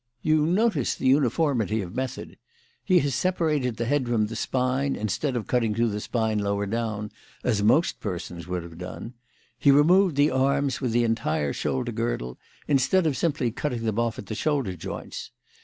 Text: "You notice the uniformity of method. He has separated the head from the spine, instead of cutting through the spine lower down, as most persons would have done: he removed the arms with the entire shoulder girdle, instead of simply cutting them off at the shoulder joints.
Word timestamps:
"You 0.23 0.47
notice 0.47 0.95
the 0.95 1.05
uniformity 1.05 1.79
of 1.83 1.93
method. 1.95 2.39
He 2.83 2.97
has 3.01 3.13
separated 3.13 3.77
the 3.77 3.85
head 3.85 4.07
from 4.07 4.25
the 4.25 4.35
spine, 4.35 4.95
instead 4.95 5.35
of 5.35 5.45
cutting 5.45 5.75
through 5.75 5.89
the 5.89 6.01
spine 6.01 6.39
lower 6.39 6.65
down, 6.65 7.11
as 7.43 7.61
most 7.61 7.99
persons 7.99 8.47
would 8.47 8.63
have 8.63 8.79
done: 8.79 9.13
he 9.59 9.69
removed 9.69 10.15
the 10.15 10.31
arms 10.31 10.81
with 10.81 10.91
the 10.91 11.03
entire 11.03 11.53
shoulder 11.53 11.91
girdle, 11.91 12.39
instead 12.67 13.05
of 13.05 13.15
simply 13.15 13.51
cutting 13.51 13.83
them 13.83 13.99
off 13.99 14.17
at 14.17 14.25
the 14.25 14.33
shoulder 14.33 14.73
joints. 14.75 15.29